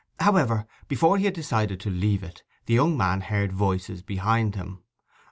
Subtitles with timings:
[0.19, 4.81] However, before he had decided to leave it, the young man heard voices behind him.